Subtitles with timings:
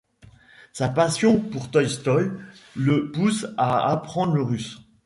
[0.73, 2.31] Sa passion pour Tolstoï
[2.75, 4.79] le pousse à apprendre le russe.